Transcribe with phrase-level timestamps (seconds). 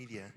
[0.00, 0.32] Familie.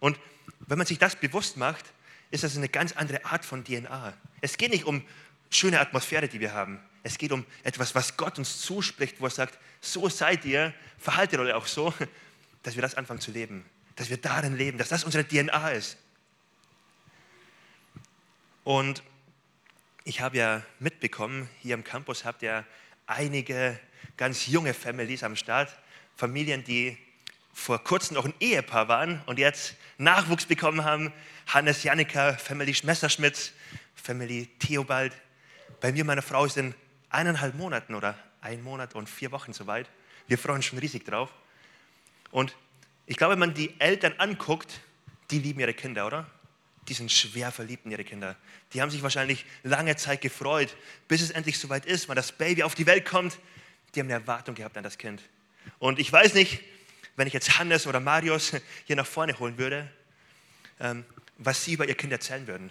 [0.00, 0.18] Und
[0.60, 1.84] wenn man sich das bewusst macht,
[2.30, 4.14] ist das eine ganz andere Art von DNA.
[4.40, 5.04] Es geht nicht um
[5.50, 6.80] schöne Atmosphäre, die wir haben.
[7.02, 11.40] Es geht um etwas, was Gott uns zuspricht, wo er sagt, so seid ihr, verhaltet
[11.40, 11.92] euch auch so,
[12.62, 15.98] dass wir das anfangen zu leben, dass wir darin leben, dass das unsere DNA ist.
[18.64, 19.02] Und
[20.04, 22.64] ich habe ja mitbekommen, hier am Campus habt ihr
[23.06, 23.78] einige
[24.16, 25.76] ganz junge Families am Start,
[26.16, 26.96] Familien, die
[27.52, 31.12] vor kurzem noch ein Ehepaar waren und jetzt Nachwuchs bekommen haben.
[31.46, 33.52] Hannes, Jannika, Family Messerschmidt,
[33.94, 35.12] Family Theobald.
[35.80, 36.74] Bei mir, meiner Frau, sind
[37.10, 39.88] eineinhalb Monaten oder ein Monat und vier Wochen soweit.
[40.26, 41.30] Wir freuen uns schon riesig drauf.
[42.30, 42.56] Und
[43.06, 44.80] ich glaube, wenn man die Eltern anguckt,
[45.30, 46.26] die lieben ihre Kinder, oder?
[46.88, 48.36] Die sind schwer verliebt in ihre Kinder.
[48.72, 50.74] Die haben sich wahrscheinlich lange Zeit gefreut,
[51.06, 53.38] bis es endlich soweit ist, wenn das Baby auf die Welt kommt.
[53.94, 55.22] Die haben eine Erwartung gehabt an das Kind.
[55.78, 56.60] Und ich weiß nicht,
[57.16, 58.52] wenn ich jetzt Hannes oder Marius
[58.84, 59.90] hier nach vorne holen würde,
[60.80, 61.04] ähm,
[61.38, 62.70] was sie über ihr Kind erzählen würden.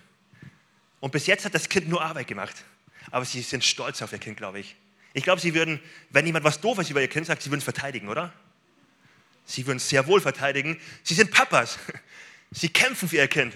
[0.99, 2.63] Und bis jetzt hat das Kind nur Arbeit gemacht.
[3.09, 4.75] Aber sie sind stolz auf ihr Kind, glaube ich.
[5.13, 7.63] Ich glaube, sie würden, wenn jemand was Doofes über ihr Kind sagt, sie würden es
[7.63, 8.31] verteidigen, oder?
[9.45, 10.79] Sie würden es sehr wohl verteidigen.
[11.03, 11.79] Sie sind Papas.
[12.51, 13.55] Sie kämpfen für ihr Kind.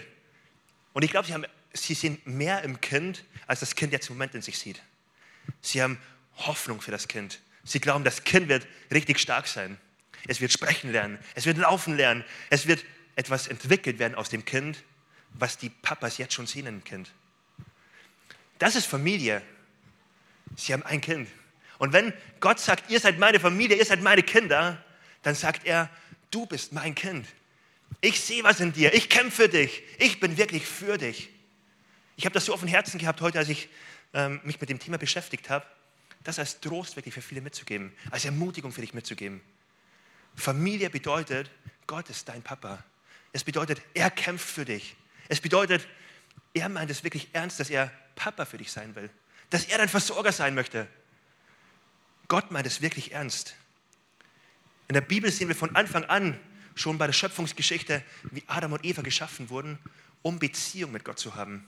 [0.93, 1.35] Und ich glaube, sie,
[1.73, 4.81] sie sehen mehr im Kind, als das Kind jetzt im Moment in sich sieht.
[5.61, 5.99] Sie haben
[6.37, 7.39] Hoffnung für das Kind.
[7.63, 9.77] Sie glauben, das Kind wird richtig stark sein.
[10.27, 11.19] Es wird sprechen lernen.
[11.35, 12.23] Es wird laufen lernen.
[12.49, 12.83] Es wird
[13.15, 14.83] etwas entwickelt werden aus dem Kind,
[15.33, 17.11] was die Papas jetzt schon sehen im Kind.
[18.59, 19.41] Das ist Familie.
[20.55, 21.29] Sie haben ein Kind.
[21.77, 24.83] Und wenn Gott sagt, ihr seid meine Familie, ihr seid meine Kinder,
[25.23, 25.89] dann sagt er,
[26.31, 27.27] du bist mein Kind.
[28.01, 28.93] Ich sehe was in dir.
[28.93, 29.83] Ich kämpfe für dich.
[29.99, 31.29] Ich bin wirklich für dich.
[32.15, 33.69] Ich habe das so auf dem Herzen gehabt heute, als ich
[34.13, 35.65] ähm, mich mit dem Thema beschäftigt habe,
[36.23, 39.41] das als Trost wirklich für viele mitzugeben, als Ermutigung für dich mitzugeben.
[40.35, 41.49] Familie bedeutet,
[41.87, 42.83] Gott ist dein Papa.
[43.31, 44.95] Es bedeutet, er kämpft für dich.
[45.27, 45.87] Es bedeutet,
[46.53, 49.09] er meint es wirklich ernst, dass er Papa für dich sein will.
[49.49, 50.87] Dass er dein Versorger sein möchte.
[52.27, 53.55] Gott meint es wirklich ernst.
[54.87, 56.39] In der Bibel sehen wir von Anfang an,
[56.75, 59.79] schon bei der Schöpfungsgeschichte, wie Adam und Eva geschaffen wurden,
[60.21, 61.67] um Beziehung mit Gott zu haben.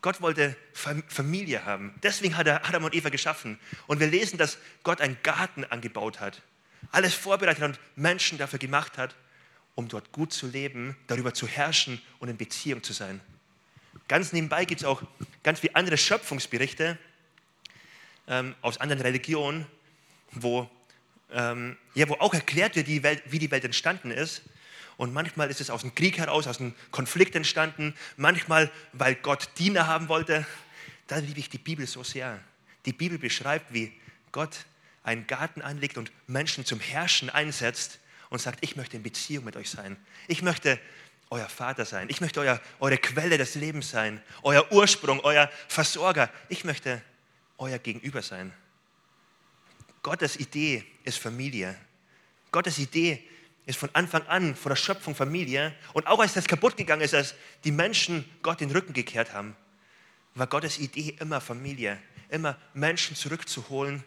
[0.00, 1.94] Gott wollte Familie haben.
[2.02, 3.58] Deswegen hat er Adam und Eva geschaffen.
[3.86, 6.42] Und wir lesen, dass Gott einen Garten angebaut hat
[6.92, 9.14] alles vorbereitet und Menschen dafür gemacht hat,
[9.74, 13.20] um dort gut zu leben, darüber zu herrschen und in Beziehung zu sein.
[14.08, 15.02] Ganz nebenbei gibt es auch
[15.42, 16.98] ganz viele andere Schöpfungsberichte
[18.26, 19.66] ähm, aus anderen Religionen,
[20.32, 20.68] wo,
[21.30, 24.42] ähm, ja, wo auch erklärt wird, die Welt, wie die Welt entstanden ist.
[24.96, 29.50] Und manchmal ist es aus einem Krieg heraus, aus einem Konflikt entstanden, manchmal, weil Gott
[29.58, 30.44] Diener haben wollte.
[31.06, 32.40] Da liebe ich die Bibel so sehr.
[32.84, 33.92] Die Bibel beschreibt, wie
[34.32, 34.64] Gott
[35.08, 37.98] einen Garten anlegt und Menschen zum Herrschen einsetzt
[38.28, 39.96] und sagt, ich möchte in Beziehung mit euch sein.
[40.28, 40.78] Ich möchte
[41.30, 42.08] euer Vater sein.
[42.10, 44.22] Ich möchte euer, eure Quelle des Lebens sein.
[44.42, 46.30] Euer Ursprung, euer Versorger.
[46.50, 47.02] Ich möchte
[47.56, 48.52] euer Gegenüber sein.
[50.02, 51.74] Gottes Idee ist Familie.
[52.52, 53.26] Gottes Idee
[53.64, 55.74] ist von Anfang an, von der Schöpfung Familie.
[55.94, 59.56] Und auch als das kaputt gegangen ist, als die Menschen Gott den Rücken gekehrt haben,
[60.34, 61.98] war Gottes Idee immer Familie.
[62.28, 64.04] Immer Menschen zurückzuholen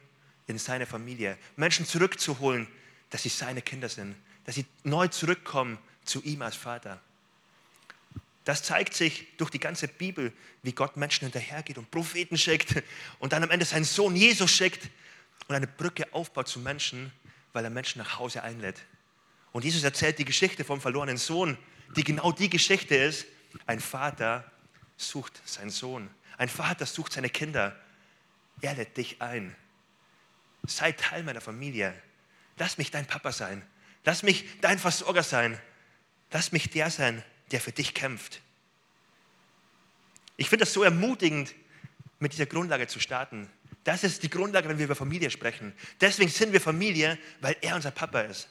[0.51, 2.67] in seine Familie, Menschen zurückzuholen,
[3.09, 7.01] dass sie seine Kinder sind, dass sie neu zurückkommen zu ihm als Vater.
[8.43, 12.83] Das zeigt sich durch die ganze Bibel, wie Gott Menschen hinterhergeht und Propheten schickt
[13.19, 14.89] und dann am Ende seinen Sohn Jesus schickt
[15.47, 17.11] und eine Brücke aufbaut zu Menschen,
[17.53, 18.81] weil er Menschen nach Hause einlädt.
[19.51, 21.57] Und Jesus erzählt die Geschichte vom verlorenen Sohn,
[21.95, 23.25] die genau die Geschichte ist.
[23.67, 24.49] Ein Vater
[24.97, 26.09] sucht seinen Sohn.
[26.37, 27.75] Ein Vater sucht seine Kinder.
[28.61, 29.55] Er lädt dich ein.
[30.65, 31.93] Sei Teil meiner Familie.
[32.57, 33.63] Lass mich dein Papa sein.
[34.03, 35.59] Lass mich dein Versorger sein.
[36.31, 38.41] Lass mich der sein, der für dich kämpft.
[40.37, 41.53] Ich finde das so ermutigend,
[42.19, 43.49] mit dieser Grundlage zu starten.
[43.83, 45.73] Das ist die Grundlage, wenn wir über Familie sprechen.
[45.99, 48.47] Deswegen sind wir Familie, weil er unser Papa ist.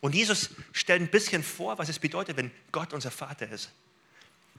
[0.00, 3.72] Und Jesus stellt ein bisschen vor, was es bedeutet, wenn Gott unser Vater ist.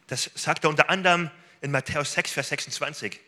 [0.08, 1.32] Das sagt er unter anderem
[1.62, 3.20] in Matthäus 6, Vers 26.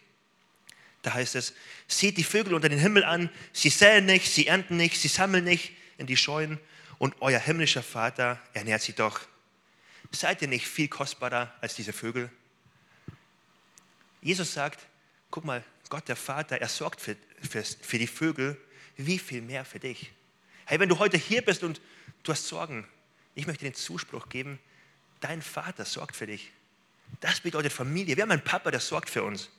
[1.02, 1.54] Da heißt es,
[1.88, 5.46] seht die Vögel unter den Himmel an, sie säen nicht, sie ernten nicht, sie sammeln
[5.46, 6.60] nicht in die Scheunen
[6.98, 9.22] und euer himmlischer Vater ernährt sie doch.
[10.12, 12.30] Seid ihr nicht viel kostbarer als diese Vögel?
[14.22, 14.80] Jesus sagt,
[15.32, 17.16] guck mal, Gott der Vater, er sorgt für,
[17.50, 18.60] für, für die Vögel,
[18.98, 20.12] wie viel mehr für dich.
[20.66, 21.80] Hey, wenn du heute hier bist und
[22.24, 22.86] du hast Sorgen,
[23.34, 24.60] ich möchte den Zuspruch geben,
[25.22, 26.52] dein Vater sorgt für dich.
[27.22, 28.16] Das bedeutet Familie.
[28.18, 29.50] Wir haben einen Papa, der sorgt für uns.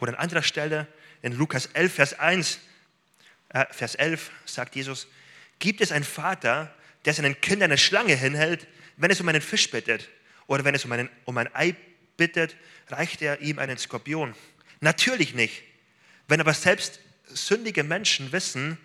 [0.00, 0.86] Oder an anderer Stelle
[1.22, 2.58] in Lukas 11, Vers 1,
[3.50, 5.06] äh, Vers 11 sagt Jesus,
[5.58, 6.74] gibt es einen Vater,
[7.04, 8.66] der seinen Kindern eine Schlange hinhält,
[8.96, 10.08] wenn es um einen Fisch bittet.
[10.46, 11.74] Oder wenn es um, einen, um ein Ei
[12.16, 12.56] bittet,
[12.88, 14.34] reicht er ihm einen Skorpion.
[14.80, 15.62] Natürlich nicht.
[16.28, 18.78] Wenn aber selbst sündige Menschen wissen,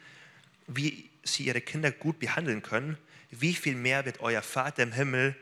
[0.67, 2.97] wie sie ihre Kinder gut behandeln können,
[3.31, 5.35] wie viel mehr wird euer Vater im Himmel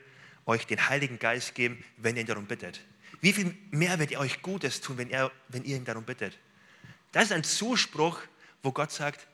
[0.46, 2.82] euch den Heiligen Geist geben, wenn ihr ihn darum bittet?
[3.24, 6.38] Wie viel mehr wird er euch Gutes tun, wenn, er, wenn ihr ihn darum bittet?
[7.14, 8.20] Das ist ein Zuspruch,
[8.62, 9.28] wo Gott sagt,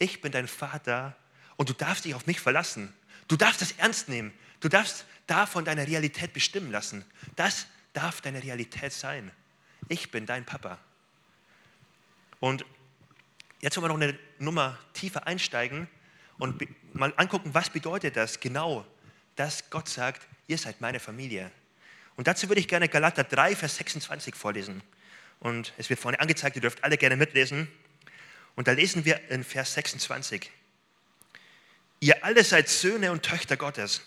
[0.00, 1.14] ich bin dein Vater
[1.54, 2.92] und du darfst dich auf mich verlassen.
[3.28, 4.32] Du darfst das ernst nehmen.
[4.58, 7.04] Du darfst davon deine Realität bestimmen lassen.
[7.36, 9.30] Das darf deine Realität sein.
[9.88, 10.80] Ich bin dein Papa.
[12.40, 12.64] Und
[13.60, 15.86] jetzt wollen wir noch eine Nummer tiefer einsteigen
[16.38, 16.60] und
[16.94, 18.84] mal angucken, was bedeutet das genau,
[19.36, 21.52] dass Gott sagt, ihr seid meine Familie.
[22.16, 24.82] Und dazu würde ich gerne Galater 3, Vers 26 vorlesen.
[25.40, 27.68] Und es wird vorne angezeigt, ihr dürft alle gerne mitlesen.
[28.54, 30.50] Und da lesen wir in Vers 26.
[32.00, 34.02] Ihr alle seid Söhne und Töchter Gottes,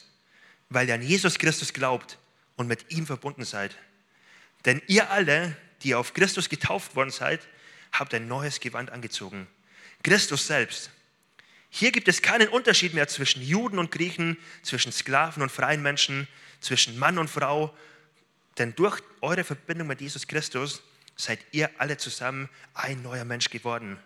[0.69, 2.17] weil ihr an Jesus Christus glaubt
[2.55, 3.75] und mit ihm verbunden seid.
[4.65, 7.47] Denn ihr alle, die auf Christus getauft worden seid,
[7.91, 9.47] habt ein neues Gewand angezogen.
[10.03, 10.91] Christus selbst.
[11.69, 16.27] Hier gibt es keinen Unterschied mehr zwischen Juden und Griechen, zwischen Sklaven und freien Menschen,
[16.61, 17.75] zwischen Mann und Frau,
[18.59, 20.83] denn durch eure Verbindung mit Jesus Christus
[21.15, 23.97] seid ihr alle zusammen ein neuer Mensch geworden.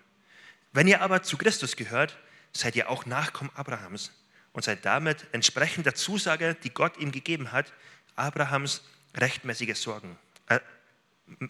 [0.71, 2.17] Wenn ihr aber zu Christus gehört,
[2.53, 4.11] seid ihr auch Nachkommen Abrahams
[4.53, 7.73] und seid damit entsprechend der Zusage, die Gott ihm gegeben hat,
[8.15, 8.83] Abrahams
[9.15, 10.17] rechtmäßige Sorgen,
[10.47, 10.59] äh,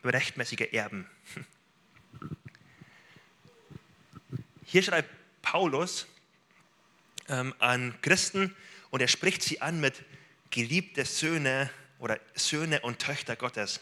[0.03, 1.09] rechtmäßige Erben.
[4.65, 5.09] Hier schreibt
[5.41, 6.07] Paulus
[7.27, 8.55] ähm, an Christen
[8.89, 10.03] und er spricht sie an mit
[10.49, 11.69] geliebte Söhne
[12.03, 13.79] oder Söhne und Töchter Gottes.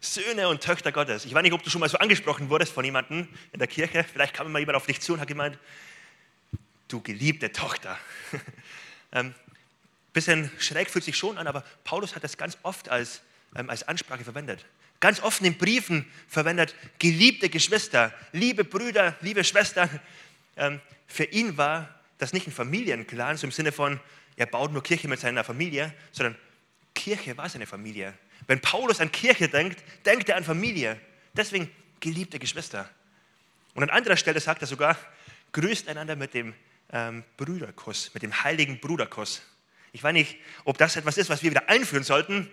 [0.00, 1.24] Söhne und Töchter Gottes.
[1.24, 4.04] Ich weiß nicht, ob du schon mal so angesprochen wurdest von jemandem in der Kirche.
[4.04, 5.58] Vielleicht kam mal jemand auf dich zu und hat gemeint,
[6.88, 7.98] du geliebte Tochter.
[9.12, 9.34] ähm,
[10.12, 13.22] bisschen schräg fühlt sich schon an, aber Paulus hat das ganz oft als,
[13.56, 14.66] ähm, als Ansprache verwendet.
[15.00, 19.88] Ganz oft in Briefen verwendet, geliebte Geschwister, liebe Brüder, liebe Schwestern.
[20.58, 21.88] Ähm, für ihn war
[22.18, 23.98] das nicht ein Familienclan, so im Sinne von,
[24.36, 26.36] er baut nur Kirche mit seiner Familie, sondern
[27.04, 28.14] Kirche war seine Familie.
[28.46, 30.98] Wenn Paulus an Kirche denkt, denkt er an Familie.
[31.34, 31.70] Deswegen
[32.00, 32.88] geliebte Geschwister.
[33.74, 34.96] Und an anderer Stelle sagt er sogar,
[35.52, 36.54] grüßt einander mit dem
[36.90, 39.42] ähm, Brüderkuss, mit dem heiligen Bruderkuss.
[39.92, 42.50] Ich weiß nicht, ob das etwas ist, was wir wieder einführen sollten,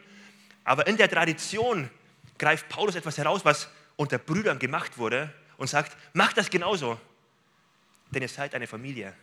[0.65, 1.89] aber in der Tradition
[2.37, 6.99] greift Paulus etwas heraus, was unter Brüdern gemacht wurde und sagt, macht das genauso,
[8.09, 9.13] denn ihr seid eine Familie.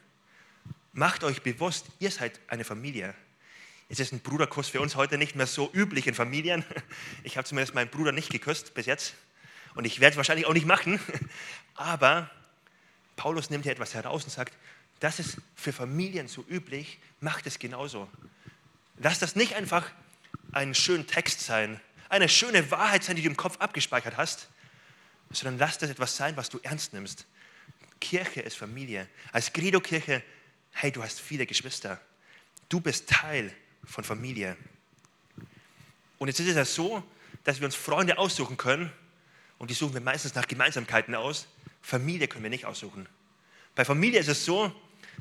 [0.94, 3.14] Macht euch bewusst, ihr seid eine Familie.
[3.90, 6.64] Es ist ein Bruderkuss für uns heute nicht mehr so üblich in Familien.
[7.23, 9.14] Ich habe zumindest meinen Bruder nicht geküsst bis jetzt
[9.75, 11.00] und ich werde es wahrscheinlich auch nicht machen.
[11.75, 12.31] Aber
[13.17, 14.52] Paulus nimmt hier etwas heraus und sagt,
[15.00, 18.08] das ist für Familien so üblich, macht es genauso.
[18.99, 19.90] Lass das nicht einfach
[20.52, 21.81] ein schöner Text sein,
[22.11, 24.49] eine schöne Wahrheit sein, die du im Kopf abgespeichert hast,
[25.31, 27.26] sondern lass das etwas sein, was du ernst nimmst.
[28.00, 29.08] Kirche ist Familie.
[29.32, 30.23] Als Credo-Kirche,
[30.73, 32.00] hey, du hast viele Geschwister.
[32.69, 34.56] Du bist Teil von Familie.
[36.19, 37.02] Und jetzt ist es ja so,
[37.44, 38.92] dass wir uns Freunde aussuchen können
[39.58, 41.46] und die suchen wir meistens nach Gemeinsamkeiten aus.
[41.82, 43.08] Familie können wir nicht aussuchen.
[43.75, 44.72] Bei Familie ist es so,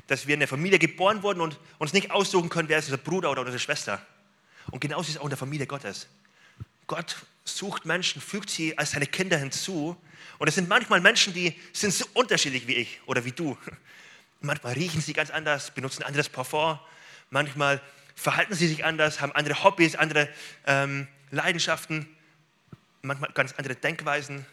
[0.06, 2.98] dass wir in der Familie geboren wurden und uns nicht aussuchen können, wer ist unser
[2.98, 4.04] Bruder oder unsere Schwester.
[4.70, 6.08] Und genauso ist es auch in der Familie Gottes.
[6.86, 9.96] Gott sucht Menschen, fügt sie als seine Kinder hinzu.
[10.38, 13.56] Und es sind manchmal Menschen, die sind so unterschiedlich wie ich oder wie du.
[14.40, 16.78] Manchmal riechen sie ganz anders, benutzen anderes Parfum.
[17.30, 17.80] Manchmal
[18.18, 20.28] verhalten sie sich anders, haben andere Hobbys, andere
[20.66, 22.06] ähm, Leidenschaften,
[23.00, 24.44] manchmal ganz andere Denkweisen.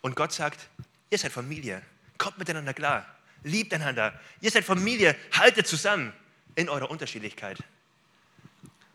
[0.00, 0.68] Und Gott sagt,
[1.10, 1.80] ihr seid Familie,
[2.18, 3.06] kommt miteinander klar,
[3.44, 6.12] liebt einander, ihr seid Familie, haltet zusammen
[6.56, 7.58] in eurer Unterschiedlichkeit.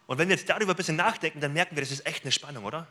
[0.06, 2.32] Und wenn wir jetzt darüber ein bisschen nachdenken, dann merken wir, das ist echt eine
[2.34, 2.88] Spannung, oder?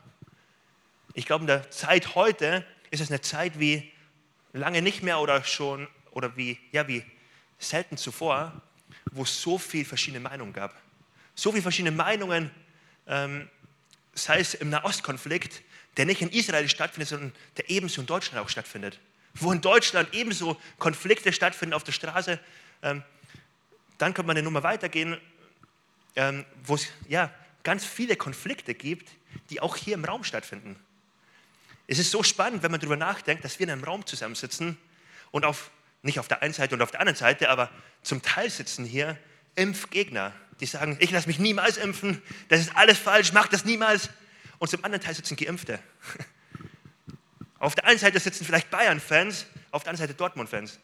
[1.13, 3.93] Ich glaube, in der Zeit heute ist es eine Zeit wie
[4.55, 7.05] lange nicht mehr oder schon, oder wie, ja, wie
[7.59, 8.63] selten zuvor,
[9.11, 10.75] wo es so viele verschiedene Meinungen gab
[11.35, 12.51] so viele verschiedene Meinungen,
[13.07, 13.49] ähm,
[14.15, 15.63] sei es im Nahostkonflikt,
[15.97, 18.99] der nicht in Israel stattfindet, sondern der ebenso in Deutschland auch stattfindet.
[19.35, 22.39] Wo in Deutschland ebenso Konflikte stattfinden auf der Straße.
[22.83, 23.03] Ähm,
[23.99, 25.19] dann kann man eine Nummer weitergehen,
[26.17, 29.09] ähm, wo es ja, ganz viele Konflikte gibt,
[29.51, 30.77] die auch hier im Raum stattfinden.
[31.87, 34.77] Es ist so spannend, wenn man darüber nachdenkt, dass wir in einem Raum zusammensitzen
[35.31, 35.71] und auf,
[36.03, 37.71] nicht auf der einen Seite und auf der anderen Seite, aber
[38.03, 39.19] zum Teil sitzen hier
[39.55, 44.11] Impfgegner, die sagen, ich lasse mich niemals impfen, das ist alles falsch, mach das niemals.
[44.59, 45.81] Und zum anderen Teil sitzen Geimpfte.
[47.59, 50.81] Auf der einen Seite sitzen vielleicht Bayern-Fans, auf der anderen Seite Dortmund-Fans.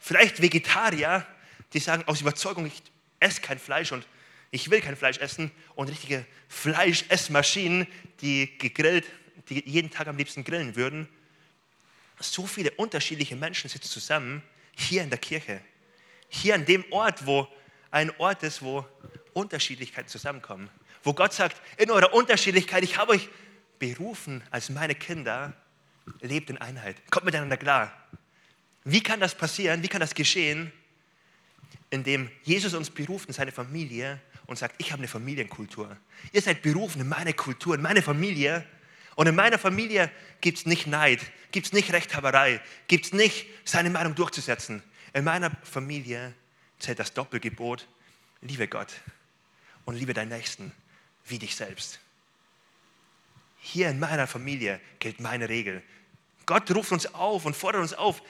[0.00, 1.24] Vielleicht Vegetarier,
[1.72, 2.82] die sagen aus Überzeugung, ich
[3.20, 4.04] esse kein Fleisch und
[4.50, 7.86] ich will kein Fleisch essen und richtige Fleischessmaschinen,
[8.22, 9.06] die gegrillt,
[9.48, 11.08] die jeden Tag am liebsten grillen würden.
[12.18, 14.42] So viele unterschiedliche Menschen sitzen zusammen
[14.76, 15.60] hier in der Kirche.
[16.28, 17.48] Hier an dem Ort, wo
[17.96, 18.86] ein Ort ist, wo
[19.32, 20.68] Unterschiedlichkeiten zusammenkommen.
[21.02, 23.28] Wo Gott sagt, in eurer Unterschiedlichkeit, ich habe euch
[23.78, 25.54] berufen als meine Kinder,
[26.20, 27.90] lebt in Einheit, kommt miteinander klar.
[28.84, 29.82] Wie kann das passieren?
[29.82, 30.72] Wie kann das geschehen?
[31.88, 35.96] Indem Jesus uns beruft in seine Familie und sagt, ich habe eine Familienkultur.
[36.32, 38.64] Ihr seid berufen in meine Kultur, in meine Familie.
[39.14, 40.10] Und in meiner Familie
[40.42, 44.82] gibt es nicht Neid, gibt es nicht Rechthaberei, gibt es nicht, seine Meinung durchzusetzen.
[45.14, 46.34] In meiner Familie
[46.78, 47.86] zählt das Doppelgebot,
[48.42, 48.92] liebe Gott
[49.84, 50.72] und liebe deinen Nächsten
[51.24, 52.00] wie dich selbst.
[53.58, 55.82] Hier in meiner Familie gilt meine Regel.
[56.46, 58.22] Gott ruft uns auf und fordert uns auf,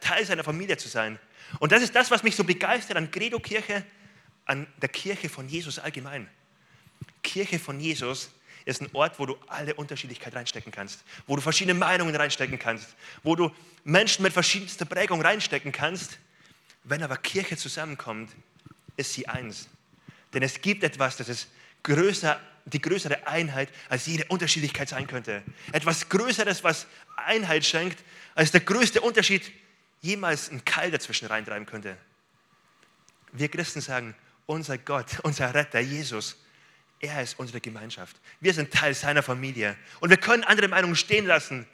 [0.00, 1.18] Teil seiner Familie zu sein.
[1.58, 3.84] Und das ist das, was mich so begeistert an Credo-Kirche,
[4.46, 6.28] an der Kirche von Jesus allgemein.
[7.22, 8.30] Kirche von Jesus
[8.64, 12.94] ist ein Ort, wo du alle Unterschiedlichkeit reinstecken kannst, wo du verschiedene Meinungen reinstecken kannst,
[13.22, 13.50] wo du
[13.82, 16.18] Menschen mit verschiedenster Prägung reinstecken kannst.
[16.84, 18.30] Wenn aber Kirche zusammenkommt,
[18.96, 19.68] ist sie eins.
[20.32, 21.48] Denn es gibt etwas, das ist
[21.82, 25.42] größer, die größere Einheit, als jede Unterschiedlichkeit sein könnte.
[25.72, 26.86] Etwas Größeres, was
[27.16, 28.02] Einheit schenkt,
[28.34, 29.50] als der größte Unterschied
[30.00, 31.96] jemals ein Keil dazwischen reintreiben könnte.
[33.32, 34.14] Wir Christen sagen,
[34.46, 36.36] unser Gott, unser Retter, Jesus,
[37.00, 38.16] er ist unsere Gemeinschaft.
[38.40, 39.76] Wir sind Teil seiner Familie.
[40.00, 41.66] Und wir können andere Meinungen stehen lassen,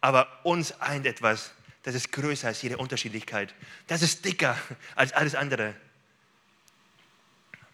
[0.00, 1.52] aber uns eint etwas,
[1.86, 3.54] das ist größer als jede Unterschiedlichkeit.
[3.86, 4.58] Das ist dicker
[4.96, 5.72] als alles andere.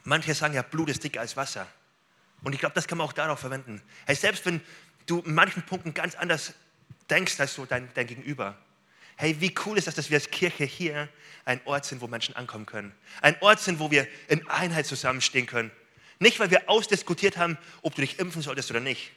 [0.04, 1.66] Manche sagen ja, Blut ist dicker als Wasser.
[2.42, 3.80] Und ich glaube, das kann man auch darauf verwenden.
[4.04, 4.60] Hey, selbst wenn
[5.06, 6.52] du in manchen Punkten ganz anders
[7.08, 8.58] denkst als so dein, dein Gegenüber.
[9.16, 11.08] Hey, wie cool ist das, dass wir als Kirche hier
[11.46, 12.94] ein Ort sind, wo Menschen ankommen können.
[13.22, 15.70] Ein Ort sind, wo wir in Einheit zusammenstehen können.
[16.18, 19.10] Nicht, weil wir ausdiskutiert haben, ob du dich impfen solltest oder nicht,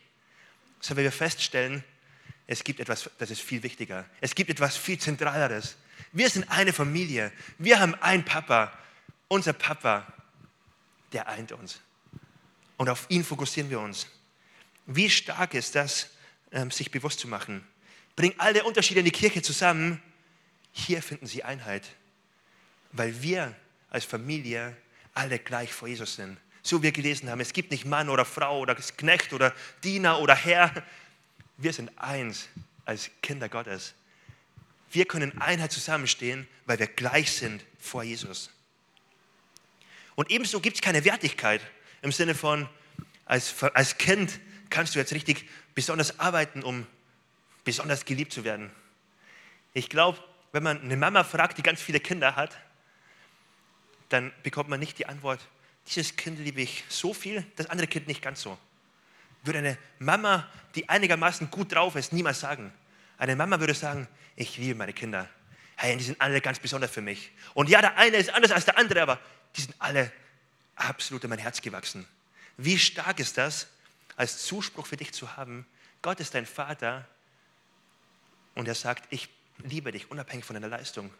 [0.79, 1.83] sondern weil wir feststellen,
[2.47, 4.05] es gibt etwas, das ist viel wichtiger.
[4.21, 5.77] Es gibt etwas viel Zentraleres.
[6.11, 7.31] Wir sind eine Familie.
[7.57, 8.71] Wir haben einen Papa.
[9.27, 10.05] Unser Papa,
[11.11, 11.79] der eint uns.
[12.77, 14.07] Und auf ihn fokussieren wir uns.
[14.85, 16.09] Wie stark ist das,
[16.51, 17.65] ähm, sich bewusst zu machen?
[18.15, 20.01] Bring alle Unterschiede in die Kirche zusammen.
[20.71, 21.87] Hier finden sie Einheit,
[22.91, 23.55] weil wir
[23.89, 24.75] als Familie
[25.13, 26.37] alle gleich vor Jesus sind.
[26.61, 30.19] So wie wir gelesen haben, es gibt nicht Mann oder Frau oder Knecht oder Diener
[30.19, 30.83] oder Herr.
[31.57, 32.49] Wir sind eins
[32.85, 33.93] als Kinder Gottes.
[34.91, 38.49] Wir können in Einheit zusammenstehen, weil wir gleich sind vor Jesus.
[40.15, 41.61] Und ebenso gibt es keine Wertigkeit
[42.01, 42.69] im Sinne von,
[43.25, 46.85] als, als Kind kannst du jetzt richtig besonders arbeiten, um
[47.63, 48.71] besonders geliebt zu werden.
[49.73, 50.19] Ich glaube,
[50.51, 52.57] wenn man eine Mama fragt, die ganz viele Kinder hat,
[54.09, 55.39] dann bekommt man nicht die Antwort,
[55.87, 58.57] dieses Kind liebe ich so viel, das andere Kind nicht ganz so.
[59.45, 62.73] Würde eine Mama, die einigermaßen gut drauf ist, niemals sagen.
[63.17, 65.29] Eine Mama würde sagen, ich liebe meine Kinder.
[65.77, 67.31] Hey, die sind alle ganz besonders für mich.
[67.53, 69.19] Und ja, der eine ist anders als der andere, aber
[69.55, 70.11] die sind alle
[70.75, 72.05] absolut in mein Herz gewachsen.
[72.57, 73.67] Wie stark ist das,
[74.17, 75.65] als Zuspruch für dich zu haben,
[76.01, 77.07] Gott ist dein Vater
[78.53, 79.29] und er sagt, ich
[79.63, 81.13] liebe dich unabhängig von deiner Leistung.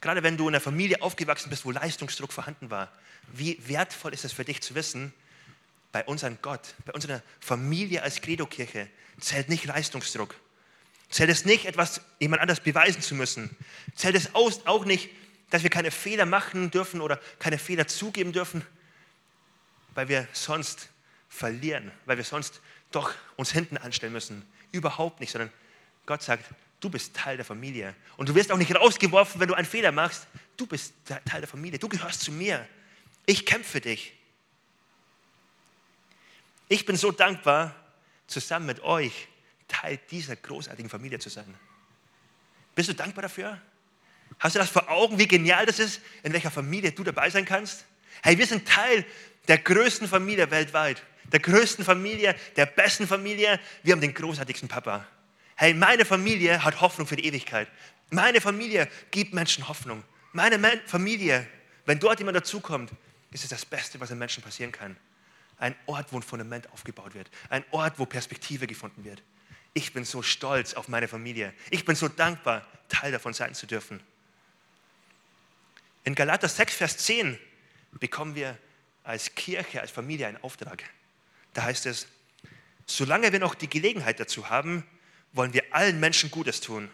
[0.00, 2.92] Gerade wenn du in einer Familie aufgewachsen bist, wo Leistungsdruck vorhanden war,
[3.32, 5.12] wie wertvoll ist es für dich zu wissen,
[5.92, 8.88] bei unserem Gott, bei unserer Familie als Credo-Kirche
[9.20, 10.34] zählt nicht Leistungsdruck.
[11.10, 13.56] Zählt es nicht, etwas jemand anders beweisen zu müssen.
[13.94, 15.08] Zählt es auch nicht,
[15.50, 18.62] dass wir keine Fehler machen dürfen oder keine Fehler zugeben dürfen,
[19.94, 20.90] weil wir sonst
[21.28, 24.44] verlieren, weil wir sonst doch uns hinten anstellen müssen.
[24.72, 25.50] Überhaupt nicht, sondern
[26.04, 26.44] Gott sagt,
[26.80, 27.94] du bist Teil der Familie.
[28.16, 30.26] Und du wirst auch nicht rausgeworfen, wenn du einen Fehler machst.
[30.56, 31.78] Du bist Teil der Familie.
[31.78, 32.66] Du gehörst zu mir.
[33.24, 34.17] Ich kämpfe für dich.
[36.68, 37.74] Ich bin so dankbar,
[38.26, 39.28] zusammen mit euch
[39.66, 41.54] Teil dieser großartigen Familie zu sein.
[42.74, 43.60] Bist du dankbar dafür?
[44.38, 47.44] Hast du das vor Augen, wie genial das ist, in welcher Familie du dabei sein
[47.44, 47.84] kannst?
[48.22, 49.04] Hey, wir sind Teil
[49.48, 53.58] der größten Familie weltweit, der größten Familie, der besten Familie.
[53.82, 55.06] Wir haben den großartigsten Papa.
[55.56, 57.68] Hey, meine Familie hat Hoffnung für die Ewigkeit.
[58.10, 60.04] Meine Familie gibt Menschen Hoffnung.
[60.32, 61.46] Meine Familie,
[61.84, 62.90] wenn dort jemand dazukommt,
[63.30, 64.96] ist es das Beste, was einem Menschen passieren kann.
[65.58, 67.30] Ein Ort, wo ein Fundament aufgebaut wird.
[67.50, 69.22] Ein Ort, wo Perspektive gefunden wird.
[69.74, 71.52] Ich bin so stolz auf meine Familie.
[71.70, 74.00] Ich bin so dankbar, Teil davon sein zu dürfen.
[76.04, 77.38] In Galater 6, Vers 10
[77.92, 78.56] bekommen wir
[79.04, 80.84] als Kirche, als Familie einen Auftrag.
[81.52, 82.06] Da heißt es,
[82.86, 84.84] solange wir noch die Gelegenheit dazu haben,
[85.32, 86.90] wollen wir allen Menschen Gutes tun.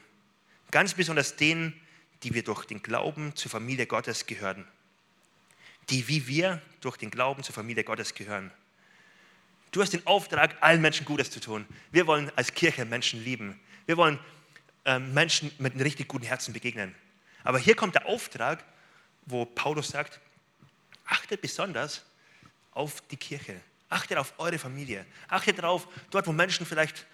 [0.71, 1.81] Ganz besonders denen,
[2.23, 4.67] die wir durch den Glauben zur Familie Gottes gehören.
[5.91, 8.51] Die wie wir durch den Glauben zur Familie Gottes gehören.
[9.71, 11.67] Du hast den Auftrag, allen Menschen Gutes zu tun.
[11.91, 13.59] Wir wollen als Kirche Menschen lieben.
[13.87, 14.19] Wir wollen
[14.85, 16.95] ähm, Menschen mit einem richtig guten Herzen begegnen.
[17.43, 18.65] Aber hier kommt der Auftrag,
[19.27, 20.21] wo Paulus sagt,
[21.07, 22.05] achtet besonders
[22.73, 23.61] auf die Kirche.
[23.89, 25.05] Achtet auf eure Familie.
[25.29, 27.07] Achtet darauf, dort, wo Menschen vielleicht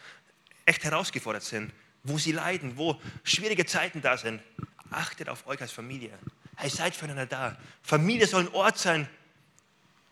[0.64, 1.72] echt herausgefordert sind,
[2.02, 4.42] wo sie leiden, wo schwierige Zeiten da sind.
[4.90, 6.16] Achtet auf euch als Familie.
[6.60, 7.56] Hey, seid füreinander da.
[7.82, 9.08] Familie soll ein Ort sein,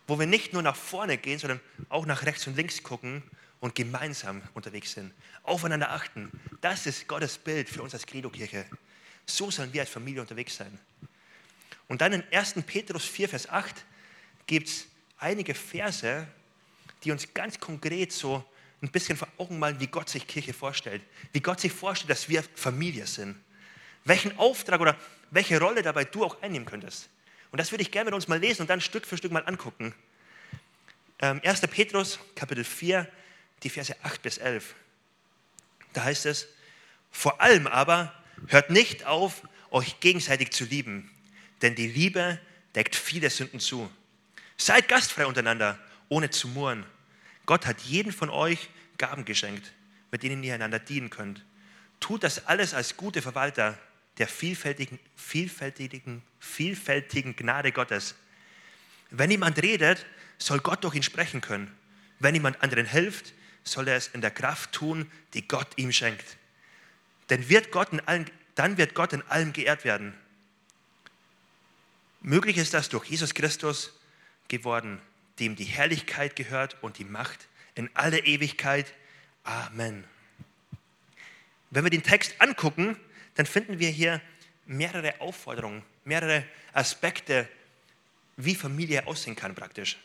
[0.06, 3.22] wo wir nicht nur nach vorne gehen, sondern auch nach rechts und links gucken
[3.60, 5.12] und gemeinsam unterwegs sind.
[5.42, 6.30] Aufeinander achten.
[6.62, 8.64] Das ist Gottes Bild für uns als Credo-Kirche.
[9.26, 10.78] So sollen wir als Familie unterwegs sein.
[11.86, 12.54] Und dann in 1.
[12.66, 13.84] Petrus 4, Vers 8
[14.46, 14.86] gibt es
[15.18, 16.26] einige Verse,
[17.04, 18.42] die uns ganz konkret so
[18.80, 21.02] ein bisschen vor Augen malen, wie Gott sich Kirche vorstellt.
[21.34, 23.36] Wie Gott sich vorstellt, dass wir Familie sind.
[24.04, 24.96] Welchen Auftrag oder
[25.30, 27.08] welche Rolle dabei du auch einnehmen könntest.
[27.50, 29.44] Und das würde ich gerne mit uns mal lesen und dann Stück für Stück mal
[29.46, 29.94] angucken.
[31.20, 31.42] 1.
[31.44, 33.08] Ähm, Petrus, Kapitel 4,
[33.62, 34.74] die Verse 8 bis 11.
[35.92, 36.48] Da heißt es,
[37.10, 38.14] vor allem aber
[38.48, 41.10] hört nicht auf, euch gegenseitig zu lieben,
[41.62, 42.38] denn die Liebe
[42.74, 43.90] deckt viele Sünden zu.
[44.56, 45.78] Seid gastfrei untereinander,
[46.08, 46.86] ohne zu murren.
[47.46, 49.72] Gott hat jeden von euch Gaben geschenkt,
[50.10, 51.44] mit denen ihr einander dienen könnt.
[52.00, 53.78] Tut das alles als gute Verwalter
[54.18, 58.14] der vielfältigen, vielfältigen, vielfältigen Gnade Gottes.
[59.10, 60.04] Wenn jemand redet,
[60.38, 61.74] soll Gott durch ihn sprechen können.
[62.18, 63.32] Wenn jemand anderen hilft,
[63.64, 66.36] soll er es in der Kraft tun, die Gott ihm schenkt.
[67.30, 70.14] Denn wird Gott in allen, dann wird Gott in allem geehrt werden.
[72.20, 73.98] Möglich ist das durch Jesus Christus
[74.48, 75.00] geworden,
[75.38, 78.92] dem die Herrlichkeit gehört und die Macht in alle Ewigkeit.
[79.44, 80.04] Amen.
[81.70, 82.96] Wenn wir den Text angucken,
[83.38, 84.20] dann finden wir hier
[84.66, 87.48] mehrere Aufforderungen, mehrere Aspekte,
[88.36, 89.96] wie Familie aussehen kann praktisch.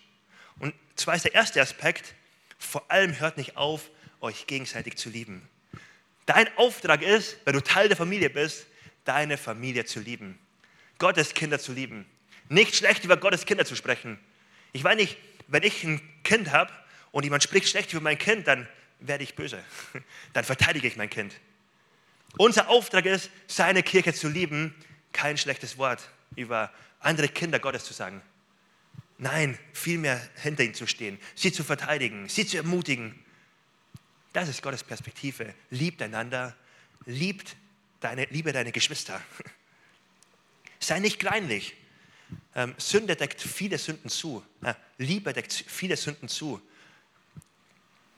[0.60, 2.14] Und zwar ist der erste Aspekt,
[2.60, 3.90] vor allem hört nicht auf,
[4.22, 5.50] euch gegenseitig zu lieben.
[6.28, 8.68] Dein Auftrag ist, wenn du Teil der Familie bist,
[9.04, 10.38] deine Familie zu lieben.
[11.00, 12.06] Gottes Kinder zu lieben.
[12.50, 14.20] Nicht schlecht über Gottes Kinder zu sprechen.
[14.74, 15.18] Ich meine nicht,
[15.48, 16.72] wenn ich ein Kind habe
[17.12, 18.68] und jemand spricht schlecht über mein Kind, dann
[19.00, 19.64] werde ich böse.
[20.34, 21.34] Dann verteidige ich mein Kind.
[22.38, 24.74] Unser Auftrag ist, seine Kirche zu lieben,
[25.12, 28.22] kein schlechtes Wort über andere Kinder Gottes zu sagen.
[29.20, 33.24] Nein, vielmehr hinter ihnen zu stehen, sie zu verteidigen, sie zu ermutigen.
[34.34, 35.54] Das ist Gottes Perspektive.
[35.70, 36.56] Liebt einander,
[37.06, 37.56] liebt
[38.00, 39.22] deine, liebe deine Geschwister.
[40.80, 41.76] Sei nicht kleinlich.
[42.56, 44.44] Ähm, Sünde deckt viele Sünden zu.
[44.64, 46.60] Äh, Liebe deckt viele Sünden zu.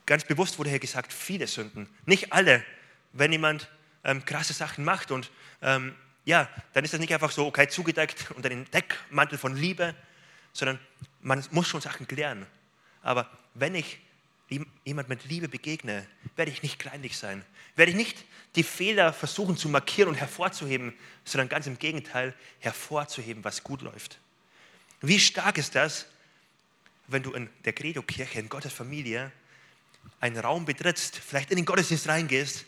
[0.06, 1.88] Ganz bewusst wurde hier gesagt, viele Sünden.
[2.06, 2.64] Nicht alle.
[3.12, 3.68] Wenn jemand
[4.06, 8.30] ähm, krasse Sachen macht und ähm, ja, dann ist das nicht einfach so, okay, zugedeckt
[8.30, 9.94] unter den Deckmantel von Liebe,
[10.52, 10.78] sondern
[11.20, 12.46] man muss schon Sachen klären.
[13.02, 14.00] Aber wenn ich
[14.84, 17.44] jemand mit Liebe begegne, werde ich nicht kleinlich sein.
[17.74, 23.44] Werde ich nicht die Fehler versuchen zu markieren und hervorzuheben, sondern ganz im Gegenteil hervorzuheben,
[23.44, 24.18] was gut läuft.
[25.00, 26.06] Wie stark ist das,
[27.08, 29.30] wenn du in der Credo-Kirche, in Gottes Familie,
[30.20, 32.66] einen Raum betrittst, vielleicht in den Gottesdienst reingehst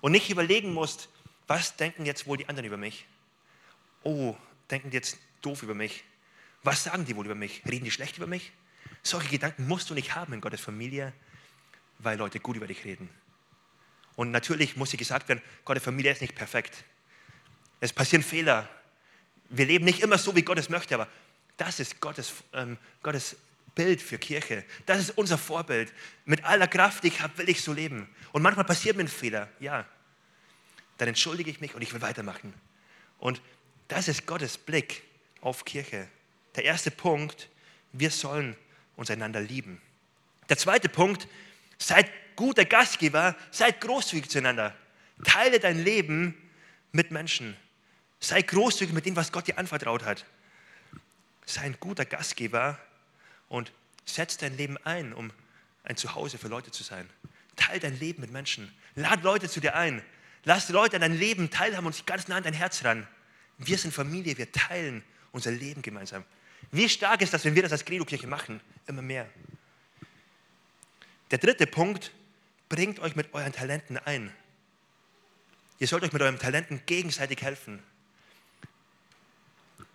[0.00, 1.08] und nicht überlegen musst,
[1.46, 3.06] was denken jetzt wohl die anderen über mich?
[4.02, 4.36] Oh,
[4.70, 6.04] denken die jetzt doof über mich?
[6.62, 7.62] Was sagen die wohl über mich?
[7.68, 8.52] Reden die schlecht über mich?
[9.02, 11.12] Solche Gedanken musst du nicht haben in Gottes Familie,
[11.98, 13.08] weil Leute gut über dich reden.
[14.16, 16.84] Und natürlich muss dir gesagt werden, Gottes Familie ist nicht perfekt.
[17.80, 18.68] Es passieren Fehler.
[19.48, 21.08] Wir leben nicht immer so, wie Gott es möchte, aber
[21.56, 23.36] das ist Gottes, ähm, Gottes
[23.78, 24.64] Bild für Kirche.
[24.86, 25.92] Das ist unser Vorbild.
[26.24, 28.08] Mit aller Kraft, die ich habe, will ich so leben.
[28.32, 29.86] Und manchmal passiert mir ein Fehler, ja.
[30.96, 32.52] Dann entschuldige ich mich und ich will weitermachen.
[33.20, 33.40] Und
[33.86, 35.04] das ist Gottes Blick
[35.42, 36.08] auf Kirche.
[36.56, 37.48] Der erste Punkt,
[37.92, 38.56] wir sollen
[38.96, 39.80] uns einander lieben.
[40.48, 41.28] Der zweite Punkt,
[41.78, 44.74] seid guter Gastgeber, seid großzügig zueinander.
[45.22, 46.34] Teile dein Leben
[46.90, 47.56] mit Menschen.
[48.18, 50.26] Sei großzügig mit dem, was Gott dir anvertraut hat.
[51.46, 52.76] Sei ein guter Gastgeber
[53.48, 53.72] und
[54.04, 55.30] setz dein Leben ein, um
[55.84, 57.08] ein Zuhause für Leute zu sein.
[57.56, 58.72] Teil dein Leben mit Menschen.
[58.94, 60.02] Lad Leute zu dir ein.
[60.44, 63.06] Lass Leute an dein Leben teilhaben und sich ganz nah an dein Herz ran.
[63.58, 66.24] Wir sind Familie, wir teilen unser Leben gemeinsam.
[66.70, 68.60] Wie stark ist das, wenn wir das als Credo-Kirche machen?
[68.86, 69.28] Immer mehr.
[71.30, 72.12] Der dritte Punkt,
[72.68, 74.32] bringt euch mit euren Talenten ein.
[75.78, 77.82] Ihr sollt euch mit euren Talenten gegenseitig helfen.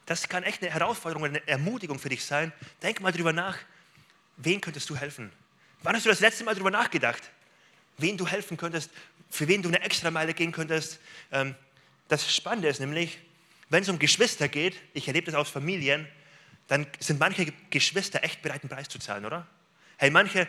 [0.05, 2.51] Das kann echt eine Herausforderung, eine Ermutigung für dich sein.
[2.81, 3.57] Denk mal drüber nach,
[4.37, 5.31] wen könntest du helfen?
[5.81, 7.21] Wann hast du das letzte Mal drüber nachgedacht?
[7.97, 8.89] Wen du helfen könntest,
[9.29, 10.99] für wen du eine extra Meile gehen könntest?
[11.31, 11.55] Ähm,
[12.07, 13.19] das Spannende ist nämlich,
[13.69, 16.07] wenn es um Geschwister geht, ich erlebe das aus Familien,
[16.67, 19.47] dann sind manche Geschwister echt bereit, einen Preis zu zahlen, oder?
[19.97, 20.47] Hey, manche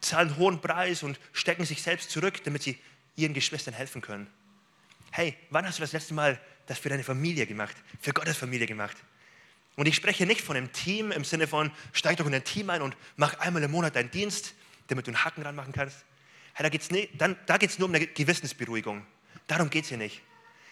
[0.00, 2.78] zahlen einen hohen Preis und stecken sich selbst zurück, damit sie
[3.16, 4.26] ihren Geschwistern helfen können.
[5.10, 8.66] Hey, wann hast du das letzte Mal das für deine Familie gemacht, für Gottes Familie
[8.66, 8.96] gemacht?
[9.76, 12.70] Und ich spreche nicht von einem Team im Sinne von, steig doch in ein Team
[12.70, 14.54] ein und mach einmal im Monat deinen Dienst,
[14.88, 16.04] damit du einen Haken dran machen kannst.
[16.54, 19.06] Hey, da geht es nur um eine Gewissensberuhigung.
[19.46, 20.20] Darum geht es hier nicht.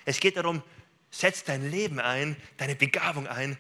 [0.04, 0.62] Es geht darum,
[1.10, 3.56] setz dein Leben ein, deine Begabung ein,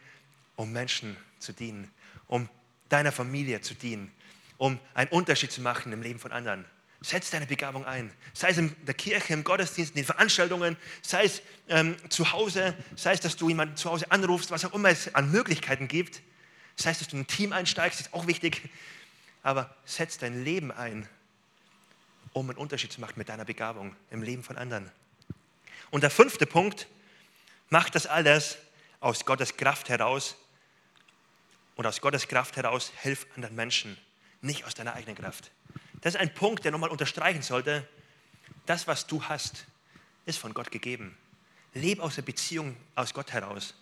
[0.56, 1.90] um Menschen zu dienen,
[2.26, 2.48] um
[2.90, 4.12] deiner Familie zu dienen,
[4.58, 6.66] um einen Unterschied zu machen im Leben von anderen.
[7.02, 8.12] Setz deine Begabung ein.
[8.34, 12.74] Sei es in der Kirche, im Gottesdienst, in den Veranstaltungen, sei es ähm, zu Hause,
[12.94, 16.20] sei es, dass du jemanden zu Hause anrufst, was auch immer es an Möglichkeiten gibt.
[16.76, 18.68] Sei es, dass du in ein Team einsteigst, ist auch wichtig.
[19.42, 21.08] Aber setz dein Leben ein,
[22.34, 24.90] um einen Unterschied zu machen mit deiner Begabung im Leben von anderen.
[25.90, 26.86] Und der fünfte Punkt,
[27.70, 28.58] mach das alles
[29.00, 30.36] aus Gottes Kraft heraus.
[31.76, 33.96] Und aus Gottes Kraft heraus hilf anderen Menschen,
[34.42, 35.50] nicht aus deiner eigenen Kraft.
[36.00, 37.86] Das ist ein Punkt, der nochmal unterstreichen sollte.
[38.66, 39.66] Das, was du hast,
[40.26, 41.16] ist von Gott gegeben.
[41.74, 43.74] Leb aus der Beziehung aus Gott heraus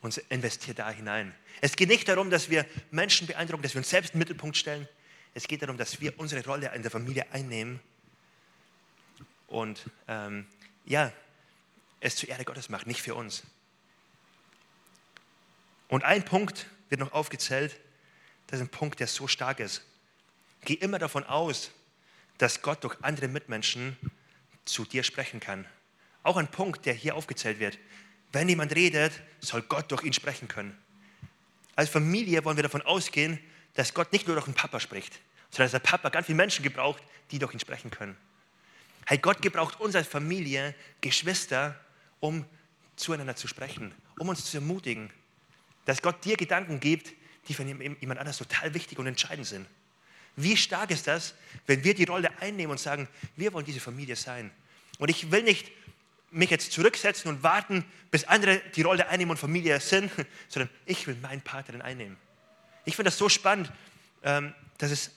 [0.00, 1.34] und investiere da hinein.
[1.60, 4.88] Es geht nicht darum, dass wir Menschen beeindrucken, dass wir uns selbst im Mittelpunkt stellen.
[5.34, 7.80] Es geht darum, dass wir unsere Rolle in der Familie einnehmen
[9.48, 10.46] und ähm,
[10.84, 11.12] ja,
[12.00, 13.42] es zur Ehre Gottes machen, nicht für uns.
[15.88, 17.78] Und ein Punkt wird noch aufgezählt,
[18.46, 19.82] das ist ein Punkt, der so stark ist.
[20.64, 21.70] Geh immer davon aus,
[22.38, 23.96] dass Gott durch andere Mitmenschen
[24.64, 25.66] zu dir sprechen kann.
[26.22, 27.78] Auch ein Punkt, der hier aufgezählt wird.
[28.32, 30.76] Wenn jemand redet, soll Gott durch ihn sprechen können.
[31.74, 33.38] Als Familie wollen wir davon ausgehen,
[33.74, 36.62] dass Gott nicht nur durch den Papa spricht, sondern dass der Papa ganz viele Menschen
[36.62, 38.16] gebraucht, die durch ihn sprechen können.
[39.06, 41.78] Hey, Gott gebraucht uns als Familie, Geschwister,
[42.20, 42.44] um
[42.96, 45.10] zueinander zu sprechen, um uns zu ermutigen,
[45.86, 47.12] dass Gott dir Gedanken gibt,
[47.48, 49.66] die für jemand anders total wichtig und entscheidend sind.
[50.40, 51.34] Wie stark ist das,
[51.66, 54.52] wenn wir die Rolle einnehmen und sagen, wir wollen diese Familie sein.
[54.98, 55.70] Und ich will nicht
[56.30, 60.12] mich jetzt zurücksetzen und warten, bis andere die Rolle einnehmen und Familie sind,
[60.48, 62.16] sondern ich will meinen Part darin einnehmen.
[62.84, 63.72] Ich finde das so spannend,
[64.22, 65.10] ähm, dass es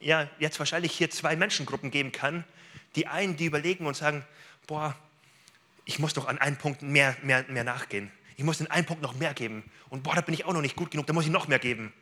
[0.00, 2.44] ja, jetzt wahrscheinlich hier zwei Menschengruppen geben kann.
[2.94, 4.22] Die einen, die überlegen und sagen,
[4.66, 4.94] boah,
[5.86, 8.10] ich muss doch an einen Punkt mehr, mehr, mehr nachgehen.
[8.36, 9.64] Ich muss in einen Punkt noch mehr geben.
[9.88, 11.58] Und boah, da bin ich auch noch nicht gut genug, da muss ich noch mehr
[11.58, 11.92] geben.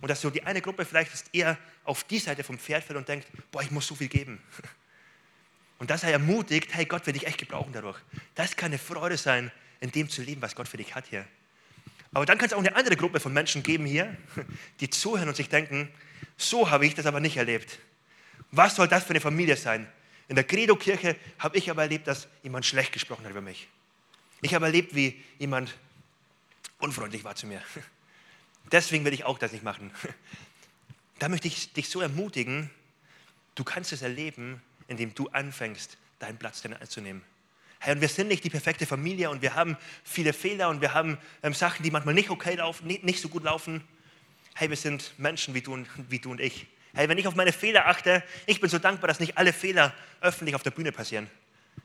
[0.00, 2.98] Und dass so die eine Gruppe vielleicht ist eher auf die Seite vom Pferd fällt
[2.98, 4.40] und denkt, boah, ich muss so viel geben.
[5.78, 7.98] Und dass er ermutigt, hey, Gott will dich echt gebrauchen dadurch.
[8.34, 11.26] Das kann eine Freude sein, in dem zu leben, was Gott für dich hat hier.
[12.14, 14.16] Aber dann kann es auch eine andere Gruppe von Menschen geben hier,
[14.80, 15.90] die zuhören und sich denken,
[16.38, 17.78] so habe ich das aber nicht erlebt.
[18.52, 19.86] Was soll das für eine Familie sein?
[20.28, 23.68] In der Credo-Kirche habe ich aber erlebt, dass jemand schlecht gesprochen hat über mich.
[24.40, 25.76] Ich habe erlebt, wie jemand
[26.78, 27.62] unfreundlich war zu mir.
[28.72, 29.90] Deswegen will ich auch das nicht machen.
[31.18, 32.70] Da möchte ich dich so ermutigen,
[33.54, 37.22] du kannst es erleben, indem du anfängst, deinen Platz darin einzunehmen.
[37.78, 40.92] Hey, und wir sind nicht die perfekte Familie und wir haben viele Fehler und wir
[40.92, 43.82] haben ähm, Sachen, die manchmal nicht okay laufen, nicht, nicht so gut laufen.
[44.54, 46.66] Hey, wir sind Menschen wie du, und, wie du und ich.
[46.94, 49.94] Hey, wenn ich auf meine Fehler achte, ich bin so dankbar, dass nicht alle Fehler
[50.20, 51.30] öffentlich auf der Bühne passieren.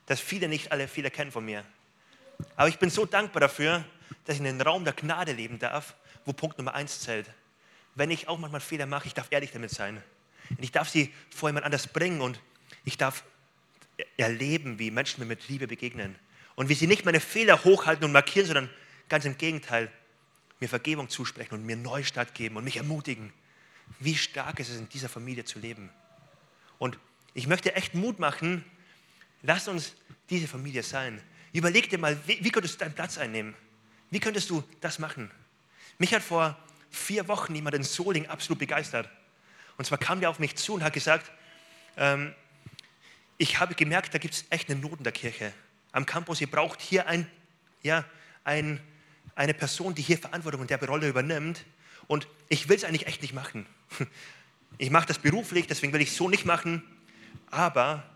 [0.05, 1.63] Dass viele nicht alle Fehler kennen von mir.
[2.55, 3.83] Aber ich bin so dankbar dafür,
[4.25, 7.27] dass ich in den Raum der Gnade leben darf, wo Punkt Nummer eins zählt.
[7.95, 10.01] Wenn ich auch manchmal Fehler mache, ich darf ehrlich damit sein.
[10.49, 12.39] Und ich darf sie vor jemand anders bringen und
[12.83, 13.23] ich darf
[14.17, 16.15] erleben, wie Menschen mir mit Liebe begegnen.
[16.55, 18.69] Und wie sie nicht meine Fehler hochhalten und markieren, sondern
[19.09, 19.91] ganz im Gegenteil,
[20.59, 23.33] mir Vergebung zusprechen und mir Neustart geben und mich ermutigen.
[23.99, 25.89] Wie stark ist es, in dieser Familie zu leben.
[26.77, 26.97] Und
[27.33, 28.63] ich möchte echt Mut machen,
[29.41, 29.95] lass uns
[30.29, 31.21] diese Familie sein.
[31.53, 33.55] Überleg dir mal, wie, wie könntest du deinen Platz einnehmen?
[34.09, 35.31] Wie könntest du das machen?
[36.01, 36.57] Mich hat vor
[36.89, 39.07] vier Wochen jemand in Soling absolut begeistert.
[39.77, 41.31] Und zwar kam der auf mich zu und hat gesagt,
[41.95, 42.33] ähm,
[43.37, 45.53] ich habe gemerkt, da gibt es echt eine Not in der Kirche.
[45.91, 47.29] Am Campus, ihr braucht hier ein,
[47.83, 48.03] ja,
[48.43, 48.79] ein,
[49.35, 51.65] eine Person, die hier Verantwortung und der Rolle übernimmt.
[52.07, 53.67] Und ich will es eigentlich echt nicht machen.
[54.77, 56.81] Ich mache das beruflich, deswegen will ich es so nicht machen.
[57.51, 58.09] Aber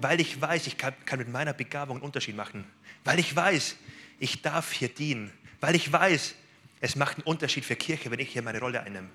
[0.00, 2.64] weil ich weiß, ich kann, kann mit meiner Begabung einen Unterschied machen.
[3.02, 3.74] Weil ich weiß,
[4.20, 5.32] ich darf hier dienen.
[5.58, 6.36] Weil ich weiß,
[6.80, 9.10] es macht einen Unterschied für Kirche, wenn ich hier meine Rolle einnehme.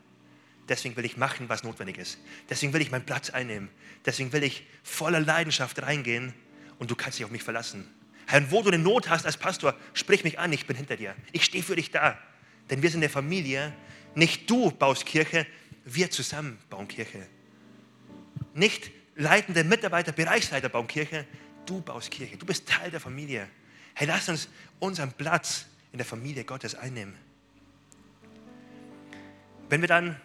[0.67, 2.17] Deswegen will ich machen, was notwendig ist.
[2.49, 3.69] Deswegen will ich meinen Platz einnehmen.
[4.05, 6.33] Deswegen will ich voller Leidenschaft reingehen
[6.79, 7.87] und du kannst dich auf mich verlassen.
[8.27, 11.15] Herr, wo du eine Not hast als Pastor, sprich mich an, ich bin hinter dir.
[11.31, 12.17] Ich stehe für dich da.
[12.69, 13.73] Denn wir sind eine Familie.
[14.15, 15.45] Nicht du baust Kirche,
[15.83, 17.27] wir zusammen bauen Kirche.
[18.55, 21.25] Nicht leitende Mitarbeiter, Bereichsleiter bauen Kirche,
[21.65, 22.37] du baust Kirche.
[22.37, 23.47] Du bist Teil der Familie.
[23.93, 24.49] Hey, lass uns
[24.79, 27.15] unseren Platz in der Familie Gottes einnehmen.
[29.69, 30.19] Wenn wir dann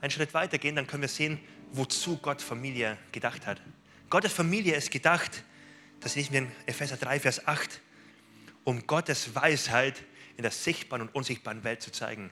[0.00, 1.40] einen Schritt weiter gehen, dann können wir sehen,
[1.72, 3.60] wozu Gott Familie gedacht hat.
[4.08, 5.42] Gottes Familie ist gedacht,
[6.00, 7.80] das lesen wir in Epheser 3, Vers 8,
[8.62, 10.04] um Gottes Weisheit
[10.36, 12.30] in der sichtbaren und unsichtbaren Welt zu zeigen.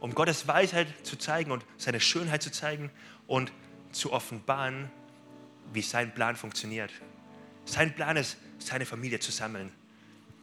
[0.00, 2.90] Um Gottes Weisheit zu zeigen und seine Schönheit zu zeigen
[3.26, 3.52] und
[3.92, 4.90] zu offenbaren,
[5.72, 6.90] wie sein Plan funktioniert.
[7.66, 9.70] Sein Plan ist, seine Familie zu sammeln.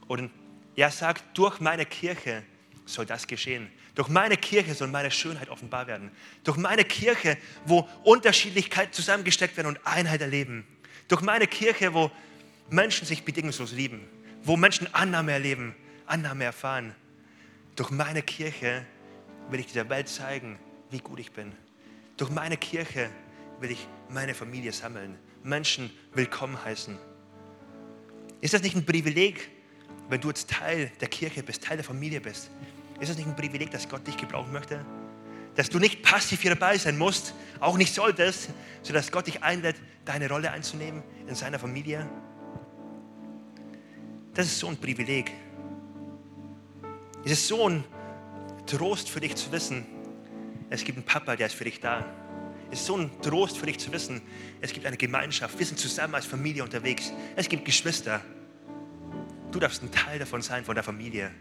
[0.07, 0.31] Und
[0.75, 2.43] er sagt, durch meine Kirche
[2.87, 3.69] soll das geschehen.
[3.95, 6.11] Durch meine Kirche soll meine Schönheit offenbar werden.
[6.43, 10.65] Durch meine Kirche, wo Unterschiedlichkeit zusammengesteckt werden und Einheit erleben.
[11.07, 12.11] Durch meine Kirche, wo
[12.69, 14.07] Menschen sich bedingungslos lieben.
[14.43, 16.95] Wo Menschen Annahme erleben, Annahme erfahren.
[17.75, 18.85] Durch meine Kirche
[19.49, 20.57] will ich dieser Welt zeigen,
[20.89, 21.53] wie gut ich bin.
[22.17, 23.09] Durch meine Kirche
[23.59, 26.97] will ich meine Familie sammeln, Menschen willkommen heißen.
[28.41, 29.49] Ist das nicht ein Privileg,
[30.09, 32.49] wenn du jetzt Teil der Kirche bist, Teil der Familie bist?
[32.99, 34.85] Ist das nicht ein Privileg, dass Gott dich gebrauchen möchte?
[35.55, 38.49] Dass du nicht passiv hier dabei sein musst, auch nicht solltest,
[38.81, 42.09] sondern dass Gott dich einlädt, deine Rolle einzunehmen in seiner Familie?
[44.33, 45.31] Das ist so ein Privileg.
[47.25, 47.83] Es ist so ein
[48.67, 49.85] Trost für dich zu wissen,
[50.69, 52.05] es gibt einen Papa, der ist für dich da.
[52.69, 54.21] Es ist so ein Trost für dich zu wissen,
[54.59, 55.57] es gibt eine Gemeinschaft.
[55.57, 57.13] Wir sind zusammen als Familie unterwegs.
[57.35, 58.21] Es gibt Geschwister.
[59.51, 61.31] Du darfst ein Teil davon sein, von der Familie.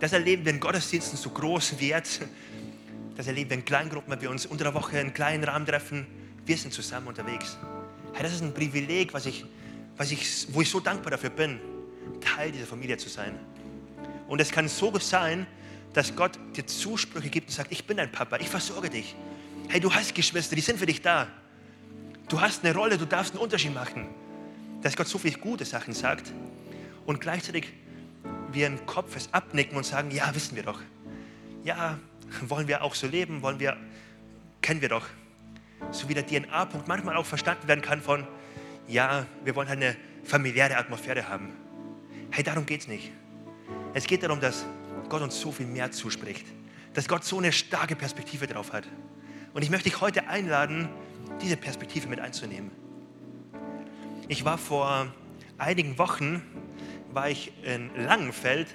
[0.00, 2.20] Das erleben wir in Gottesdiensten so groß wert.
[3.16, 6.06] Das erleben wir in Kleingruppen, wenn wir uns unter der Woche in kleinen Rahmen treffen.
[6.46, 7.58] Wir sind zusammen unterwegs.
[8.14, 9.44] Hey, das ist ein Privileg, was ich,
[9.98, 11.60] was ich, wo ich so dankbar dafür bin,
[12.20, 13.38] Teil dieser Familie zu sein.
[14.26, 15.46] Und es kann so sein,
[15.92, 19.14] dass Gott dir Zusprüche gibt und sagt, ich bin dein Papa, ich versorge dich.
[19.68, 21.28] Hey, du hast Geschwister, die sind für dich da.
[22.28, 24.08] Du hast eine Rolle, du darfst einen Unterschied machen.
[24.80, 26.32] Dass Gott so viele gute Sachen sagt
[27.04, 27.66] und gleichzeitig
[28.52, 30.80] wir im Kopf es abnicken und sagen, ja, wissen wir doch.
[31.64, 31.98] Ja,
[32.42, 33.76] wollen wir auch so leben, wollen wir,
[34.62, 35.06] kennen wir doch.
[35.90, 38.26] So wie der DNA-Punkt manchmal auch verstanden werden kann von,
[38.86, 41.52] ja, wir wollen halt eine familiäre Atmosphäre haben.
[42.30, 43.10] Hey, darum geht es nicht.
[43.94, 44.66] Es geht darum, dass
[45.08, 46.46] Gott uns so viel mehr zuspricht.
[46.94, 48.86] Dass Gott so eine starke Perspektive drauf hat.
[49.52, 50.88] Und ich möchte dich heute einladen,
[51.40, 52.70] diese Perspektive mit einzunehmen.
[54.28, 55.12] Ich war vor
[55.58, 56.42] einigen Wochen
[57.12, 58.68] war ich in Langenfeld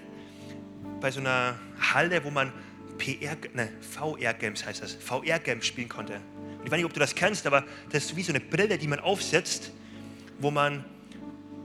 [0.99, 2.51] bei so einer Halle, wo man
[2.97, 6.15] PR, ne, VR-Games heißt das, VR-Games spielen konnte.
[6.15, 8.77] Und ich weiß nicht, ob du das kennst, aber das ist wie so eine Brille,
[8.77, 9.71] die man aufsetzt,
[10.39, 10.85] wo man,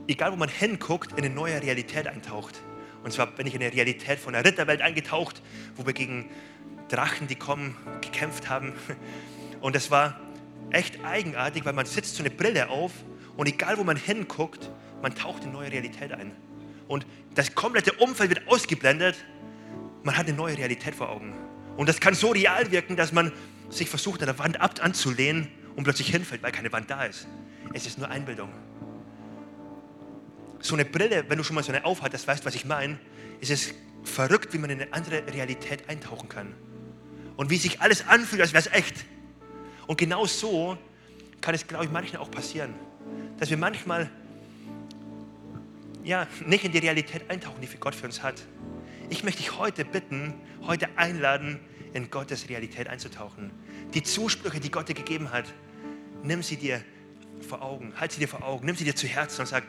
[0.07, 2.61] egal wo man hinguckt, in eine neue Realität eintaucht.
[3.03, 5.41] Und zwar bin ich in eine Realität von der Ritterwelt eingetaucht,
[5.75, 6.29] wo wir gegen
[6.89, 8.73] Drachen, die kommen, gekämpft haben.
[9.61, 10.19] Und das war
[10.71, 12.91] echt eigenartig, weil man setzt so eine Brille auf
[13.37, 14.69] und egal wo man hinguckt,
[15.01, 16.31] man taucht in eine neue Realität ein
[16.91, 19.15] und das komplette Umfeld wird ausgeblendet.
[20.03, 21.33] Man hat eine neue Realität vor Augen.
[21.77, 23.31] Und das kann so real wirken, dass man
[23.69, 27.29] sich versucht, an der Wand ab anzulehnen und plötzlich hinfällt, weil keine Wand da ist.
[27.73, 28.49] Es ist nur Einbildung.
[30.59, 32.99] So eine Brille, wenn du schon mal so eine aufhattest, weißt, was ich meine,
[33.39, 33.73] ist es
[34.03, 36.53] verrückt, wie man in eine andere Realität eintauchen kann.
[37.37, 39.05] Und wie sich alles anfühlt, als wäre es echt.
[39.87, 40.77] Und genau so
[41.39, 42.73] kann es, glaube ich, manchmal auch passieren.
[43.39, 44.11] Dass wir manchmal
[46.03, 48.41] ja, nicht in die Realität eintauchen, die Gott für uns hat.
[49.09, 50.33] Ich möchte dich heute bitten,
[50.65, 51.59] heute einladen,
[51.93, 53.51] in Gottes Realität einzutauchen.
[53.93, 55.45] Die Zusprüche, die Gott dir gegeben hat,
[56.23, 56.81] nimm sie dir
[57.47, 59.63] vor Augen, halt sie dir vor Augen, nimm sie dir zu Herzen und sag,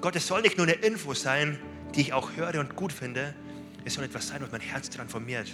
[0.00, 1.58] Gott, es soll nicht nur eine Info sein,
[1.94, 3.34] die ich auch höre und gut finde,
[3.84, 5.48] es soll etwas sein, was mein Herz transformiert.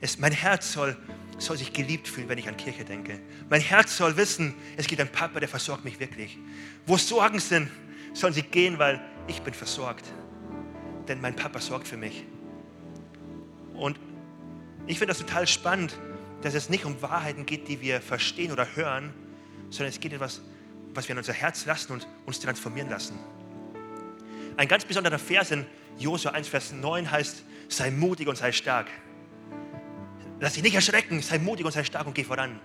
[0.00, 0.96] Es, mein Herz soll,
[1.38, 3.18] soll sich geliebt fühlen, wenn ich an Kirche denke.
[3.48, 6.38] Mein Herz soll wissen, es gibt einen Papa, der versorgt mich wirklich.
[6.86, 7.70] Wo Sorgen sind,
[8.12, 10.04] sollen sie gehen, weil ich bin versorgt.
[11.08, 12.24] Denn mein Papa sorgt für mich.
[13.74, 13.98] Und
[14.86, 15.96] ich finde das total spannend,
[16.42, 19.14] dass es nicht um Wahrheiten geht, die wir verstehen oder hören,
[19.70, 20.42] sondern es geht etwas,
[20.94, 23.18] was wir in unser Herz lassen und uns transformieren lassen.
[24.56, 25.64] Ein ganz besonderer Vers in
[25.98, 28.88] Josua 1, Vers 9 heißt, sei mutig und sei stark.
[30.40, 32.58] Lass dich nicht erschrecken, sei mutig und sei stark und geh voran.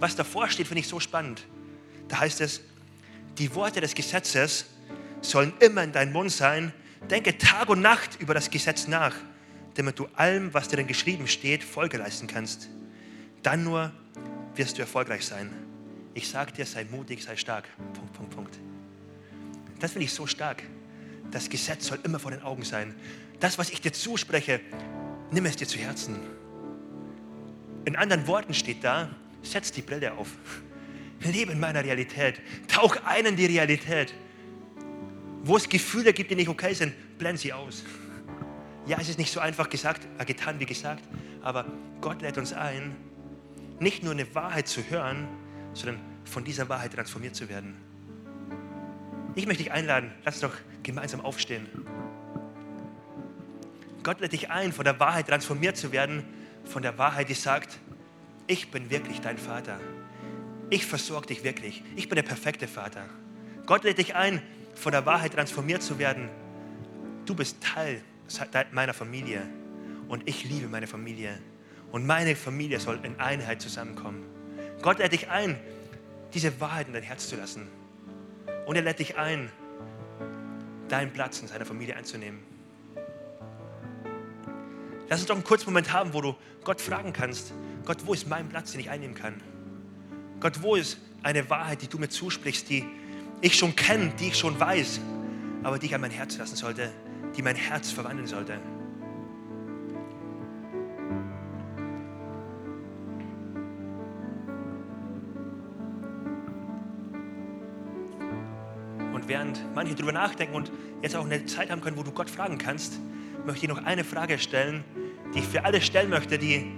[0.00, 1.46] Was davor steht, finde ich so spannend.
[2.08, 2.60] Da heißt es,
[3.38, 4.66] die Worte des Gesetzes
[5.20, 6.72] sollen immer in deinem Mund sein.
[7.10, 9.14] Denke Tag und Nacht über das Gesetz nach,
[9.74, 12.68] damit du allem, was darin geschrieben steht, Folge leisten kannst.
[13.42, 13.92] Dann nur
[14.54, 15.52] wirst du erfolgreich sein.
[16.14, 17.68] Ich sage dir, sei mutig, sei stark.
[17.92, 18.58] Punkt, Punkt, Punkt.
[19.78, 20.62] Das finde ich so stark.
[21.30, 22.94] Das Gesetz soll immer vor den Augen sein.
[23.40, 24.60] Das, was ich dir zuspreche,
[25.30, 26.16] nimm es dir zu Herzen.
[27.84, 29.10] In anderen Worten steht da,
[29.42, 30.28] setz die Brille auf.
[31.20, 32.40] Lebe in meiner Realität.
[32.68, 34.14] Tauch ein in die Realität
[35.46, 37.84] Wo es Gefühle gibt, die nicht okay sind, blend sie aus.
[38.84, 41.04] Ja, es ist nicht so einfach gesagt, äh, getan wie gesagt,
[41.40, 41.66] aber
[42.00, 42.96] Gott lädt uns ein,
[43.78, 45.28] nicht nur eine Wahrheit zu hören,
[45.72, 47.76] sondern von dieser Wahrheit transformiert zu werden.
[49.36, 51.68] Ich möchte dich einladen, lass uns doch gemeinsam aufstehen.
[54.02, 56.24] Gott lädt dich ein, von der Wahrheit transformiert zu werden,
[56.64, 57.78] von der Wahrheit, die sagt,
[58.48, 59.78] ich bin wirklich dein Vater.
[60.70, 61.84] Ich versorge dich wirklich.
[61.94, 63.04] Ich bin der perfekte Vater.
[63.66, 64.42] Gott lädt dich ein,
[64.76, 66.28] von der Wahrheit transformiert zu werden.
[67.24, 68.02] Du bist Teil
[68.72, 69.42] meiner Familie
[70.08, 71.38] und ich liebe meine Familie.
[71.92, 74.24] Und meine Familie soll in Einheit zusammenkommen.
[74.82, 75.58] Gott lädt dich ein,
[76.34, 77.68] diese Wahrheit in dein Herz zu lassen.
[78.66, 79.50] Und er lädt dich ein,
[80.88, 82.40] deinen Platz in seiner Familie einzunehmen.
[85.08, 87.52] Lass uns doch einen kurzen Moment haben, wo du Gott fragen kannst,
[87.84, 89.40] Gott, wo ist mein Platz, den ich einnehmen kann?
[90.40, 92.84] Gott, wo ist eine Wahrheit, die du mir zusprichst, die
[93.40, 95.00] ich schon kenne, die ich schon weiß,
[95.62, 96.90] aber die ich an mein Herz lassen sollte,
[97.36, 98.58] die mein Herz verwandeln sollte?
[109.12, 110.72] Und während manche darüber nachdenken und
[111.02, 112.98] jetzt auch eine Zeit haben können, wo du Gott fragen kannst,
[113.44, 114.84] möchte ich noch eine Frage stellen,
[115.34, 116.72] die ich für alle stellen möchte, die,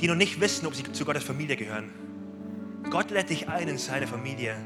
[0.00, 1.90] die noch nicht wissen, ob sie zu Gottes Familie gehören.
[2.90, 4.56] Gott lädt dich ein in seine Familie.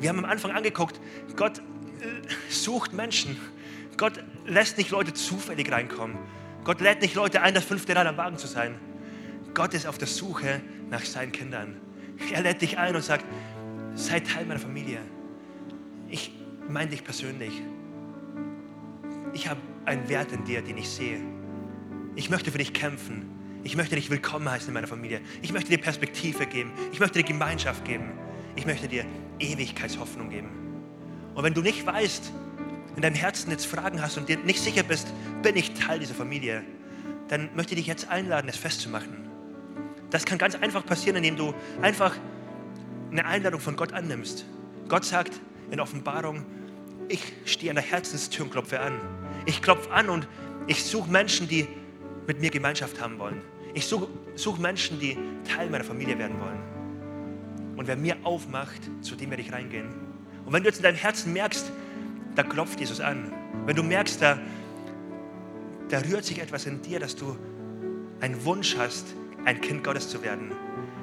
[0.00, 1.00] Wir haben am Anfang angeguckt,
[1.36, 3.36] Gott äh, sucht Menschen.
[3.96, 6.18] Gott lässt nicht Leute zufällig reinkommen.
[6.64, 8.74] Gott lädt nicht Leute ein, das fünfte Rad am Wagen zu sein.
[9.54, 11.76] Gott ist auf der Suche nach seinen Kindern.
[12.32, 13.24] Er lädt dich ein und sagt,
[13.94, 14.98] sei Teil meiner Familie.
[16.08, 16.32] Ich
[16.68, 17.62] meine dich persönlich.
[19.32, 21.20] Ich habe einen Wert in dir, den ich sehe.
[22.16, 23.30] Ich möchte für dich kämpfen.
[23.64, 25.20] Ich möchte dich willkommen heißen in meiner Familie.
[25.42, 26.72] Ich möchte dir Perspektive geben.
[26.92, 28.12] Ich möchte dir Gemeinschaft geben.
[28.56, 29.04] Ich möchte dir
[29.44, 30.48] Ewigkeitshoffnung geben.
[31.34, 32.32] Und wenn du nicht weißt,
[32.96, 35.08] in deinem Herzen jetzt Fragen hast und dir nicht sicher bist,
[35.42, 36.62] bin ich Teil dieser Familie,
[37.28, 39.28] dann möchte ich dich jetzt einladen, es festzumachen.
[40.10, 42.16] Das kann ganz einfach passieren, indem du einfach
[43.10, 44.44] eine Einladung von Gott annimmst.
[44.88, 46.44] Gott sagt in Offenbarung,
[47.08, 49.00] ich stehe an der Herzenstür und klopfe an.
[49.46, 50.28] Ich klopfe an und
[50.66, 51.66] ich suche Menschen, die
[52.26, 53.42] mit mir Gemeinschaft haben wollen.
[53.74, 56.73] Ich suche such Menschen, die Teil meiner Familie werden wollen.
[57.76, 59.88] Und wer mir aufmacht, zu dem werde ich reingehen.
[60.44, 61.70] Und wenn du jetzt in deinem Herzen merkst,
[62.34, 63.32] da klopft Jesus an,
[63.66, 64.38] wenn du merkst, da,
[65.88, 67.36] da rührt sich etwas in dir, dass du
[68.20, 70.52] einen Wunsch hast, ein Kind Gottes zu werden,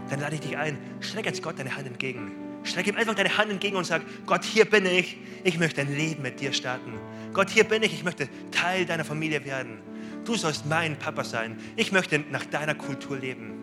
[0.10, 2.31] dann lade ich dich ein, streck jetzt Gott deine Hand entgegen.
[2.63, 5.95] Streck ihm einfach deine Hand entgegen und sag, Gott, hier bin ich, ich möchte ein
[5.95, 6.93] Leben mit dir starten.
[7.34, 9.79] Gott, hier bin ich, ich möchte Teil deiner Familie werden.
[10.25, 11.57] Du sollst mein Papa sein.
[11.75, 13.61] Ich möchte nach deiner Kultur leben.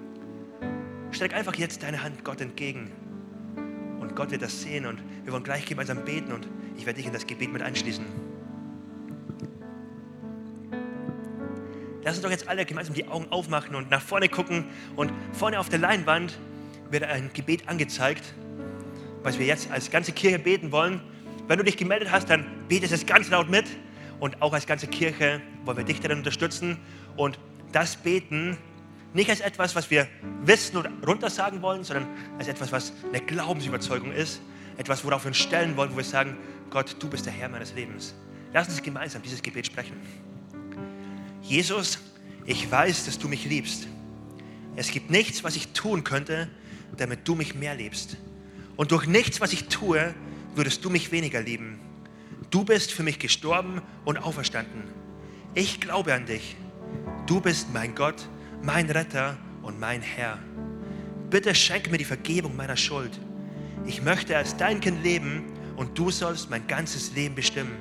[1.11, 2.91] Streck einfach jetzt deine Hand Gott entgegen.
[4.01, 7.07] Und Gott wird das sehen und wir wollen gleich gemeinsam beten und ich werde dich
[7.07, 8.05] in das Gebet mit einschließen.
[12.05, 14.65] Lass uns doch jetzt alle gemeinsam die Augen aufmachen und nach vorne gucken.
[14.97, 16.39] Und vorne auf der Leinwand
[16.91, 18.33] wird ein Gebet angezeigt,
[19.23, 21.03] was wir jetzt als ganze Kirche beten wollen.
[21.49, 23.67] Wenn du dich gemeldet hast, dann betest es ganz laut mit.
[24.21, 26.79] Und auch als ganze Kirche wollen wir dich darin unterstützen.
[27.17, 27.39] Und
[27.73, 28.57] das Beten
[29.15, 30.07] nicht als etwas, was wir
[30.45, 32.07] wissen oder runtersagen wollen, sondern
[32.39, 34.41] als etwas, was eine Glaubensüberzeugung ist.
[34.77, 36.37] Etwas, worauf wir uns stellen wollen, wo wir sagen,
[36.71, 38.15] Gott, du bist der Herr meines Lebens.
[38.53, 39.97] Lass uns gemeinsam dieses Gebet sprechen.
[41.43, 41.99] Jesus,
[42.45, 43.89] ich weiß, dass du mich liebst.
[44.77, 46.49] Es gibt nichts, was ich tun könnte,
[46.97, 48.17] damit du mich mehr liebst.
[48.77, 50.15] Und durch nichts, was ich tue,
[50.55, 51.81] würdest du mich weniger lieben.
[52.51, 54.85] Du bist für mich gestorben und auferstanden.
[55.55, 56.57] Ich glaube an dich.
[57.27, 58.29] Du bist mein Gott,
[58.63, 60.39] mein Retter und mein Herr.
[61.31, 63.19] Bitte schenke mir die Vergebung meiner Schuld.
[63.87, 65.45] Ich möchte als dein Kind leben
[65.77, 67.77] und du sollst mein ganzes Leben bestimmen.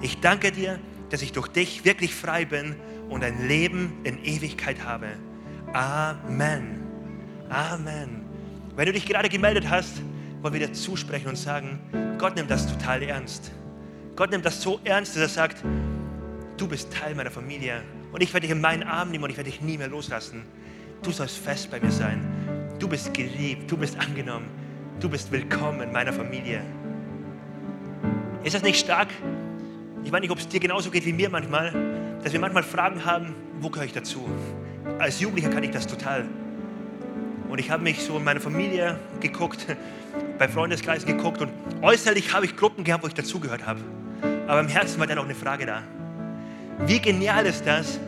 [0.00, 0.78] Ich danke dir,
[1.10, 2.76] dass ich durch dich wirklich frei bin
[3.08, 5.08] und ein Leben in Ewigkeit habe.
[5.72, 6.82] Amen.
[7.48, 8.24] Amen.
[8.74, 10.02] Wenn du dich gerade gemeldet hast,
[10.40, 11.78] wollen wir dir zusprechen und sagen,
[12.18, 13.52] Gott nimmt das total ernst.
[14.16, 15.64] Gott nimmt das so ernst, dass er sagt,
[16.56, 17.82] du bist Teil meiner Familie
[18.12, 20.44] und ich werde dich in meinen Arm nehmen und ich werde dich nie mehr loslassen.
[21.02, 22.22] Du sollst fest bei mir sein.
[22.78, 24.46] Du bist geliebt, du bist angenommen,
[25.00, 26.62] du bist willkommen in meiner Familie.
[28.44, 29.08] Ist das nicht stark?
[30.04, 31.72] Ich weiß nicht, ob es dir genauso geht wie mir manchmal,
[32.22, 34.28] dass wir manchmal Fragen haben, wo gehöre ich dazu?
[34.98, 36.24] Als Jugendlicher kann ich das total.
[37.48, 39.66] Und ich habe mich so in meine Familie geguckt,
[40.38, 41.52] bei Freundeskreisen geguckt und
[41.82, 43.80] äußerlich habe ich Gruppen gehabt, wo ich dazugehört habe.
[44.48, 45.82] Aber im Herzen war dann auch eine Frage da.
[46.80, 48.00] Wie genial ist das?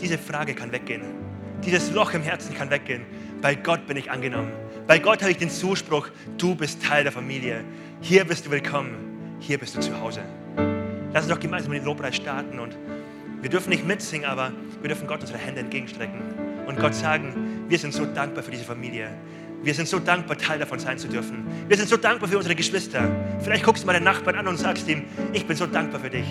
[0.00, 1.02] Diese Frage kann weggehen.
[1.64, 3.04] Dieses Loch im Herzen kann weggehen.
[3.42, 4.52] Bei Gott bin ich angenommen.
[4.86, 7.64] Bei Gott habe ich den Zuspruch, du bist Teil der Familie.
[8.00, 9.36] Hier bist du willkommen.
[9.40, 10.20] hier bist du zu Hause.
[11.12, 12.76] Lass uns doch gemeinsam den Lobpreis starten und
[13.42, 16.20] wir dürfen nicht mitsingen, aber wir dürfen Gott unsere Hände entgegenstrecken
[16.66, 19.10] und Gott sagen, wir sind so dankbar für diese Familie.
[19.62, 21.46] Wir sind so dankbar, Teil davon sein zu dürfen.
[21.68, 23.10] Wir sind so dankbar für unsere Geschwister.
[23.40, 26.10] Vielleicht guckst du mal den Nachbarn an und sagst ihm, ich bin so dankbar für
[26.10, 26.26] dich.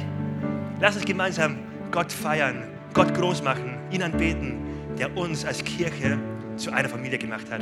[0.81, 1.57] Lass uns gemeinsam
[1.91, 2.63] Gott feiern,
[2.93, 4.57] Gott groß machen, ihn anbeten,
[4.99, 6.19] der uns als Kirche
[6.57, 7.61] zu einer Familie gemacht hat.